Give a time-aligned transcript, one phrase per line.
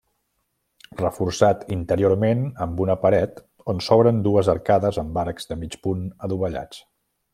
[1.01, 3.43] Reforçat interiorment amb una paret
[3.75, 6.83] on s'obren dues arcades amb arcs de mig punt adovellats.